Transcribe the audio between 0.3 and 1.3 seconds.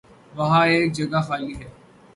وہاں ایک جگہ